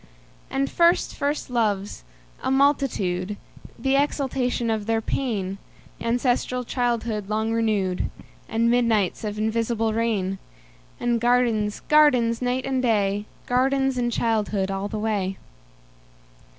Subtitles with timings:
[0.49, 2.03] And first first loves,
[2.41, 3.37] a multitude,
[3.77, 5.59] The exaltation of their pain;
[5.99, 8.09] Ancestral childhood long renewed;
[8.49, 10.39] And midnights of invisible rain;
[10.99, 15.37] And gardens, gardens, night and day, Gardens and childhood all the way.